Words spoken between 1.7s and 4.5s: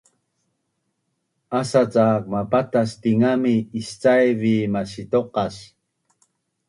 cak mapatas tingami iscaiv